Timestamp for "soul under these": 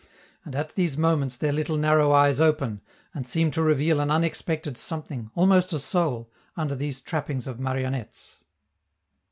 5.77-7.01